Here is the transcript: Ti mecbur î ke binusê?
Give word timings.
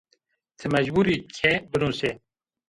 Ti 0.57 0.65
mecbur 0.75 1.07
î 1.15 1.17
ke 1.37 1.51
binusê? 1.69 2.11